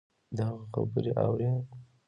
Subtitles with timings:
[0.37, 1.51] دغـه خبـرې اورې